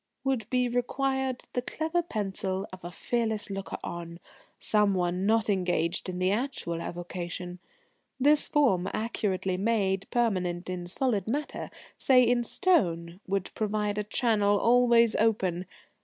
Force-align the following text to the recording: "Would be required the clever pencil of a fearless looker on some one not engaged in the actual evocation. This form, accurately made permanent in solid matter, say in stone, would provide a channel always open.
"Would 0.23 0.49
be 0.49 0.67
required 0.67 1.43
the 1.53 1.61
clever 1.61 2.01
pencil 2.01 2.67
of 2.73 2.83
a 2.83 2.89
fearless 2.89 3.51
looker 3.51 3.77
on 3.83 4.19
some 4.57 4.95
one 4.95 5.27
not 5.27 5.47
engaged 5.47 6.09
in 6.09 6.17
the 6.17 6.31
actual 6.31 6.81
evocation. 6.81 7.59
This 8.19 8.47
form, 8.47 8.89
accurately 8.93 9.57
made 9.57 10.09
permanent 10.09 10.71
in 10.71 10.87
solid 10.87 11.27
matter, 11.27 11.69
say 11.99 12.23
in 12.23 12.43
stone, 12.43 13.19
would 13.27 13.53
provide 13.53 13.99
a 13.99 14.03
channel 14.03 14.57
always 14.57 15.15
open. 15.17 15.67